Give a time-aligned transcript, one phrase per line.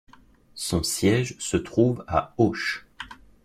[0.55, 2.87] Son siège se trouve à Auch.